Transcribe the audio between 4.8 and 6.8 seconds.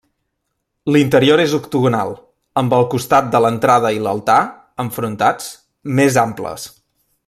enfrontats, més amples.